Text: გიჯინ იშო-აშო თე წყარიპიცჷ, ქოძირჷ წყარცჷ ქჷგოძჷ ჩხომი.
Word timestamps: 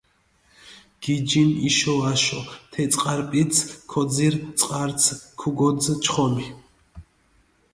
გიჯინ 1.01 1.49
იშო-აშო 1.69 2.41
თე 2.71 2.83
წყარიპიცჷ, 2.91 3.63
ქოძირჷ 3.91 4.39
წყარცჷ 4.59 5.11
ქჷგოძჷ 5.39 5.93
ჩხომი. 6.03 6.45